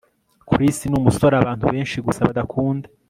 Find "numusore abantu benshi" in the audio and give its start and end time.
0.91-1.97